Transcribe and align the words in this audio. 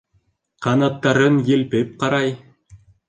Ҡанаттарын 0.65 1.37
елпеп 1.49 1.93
ҡарай. 2.05 2.35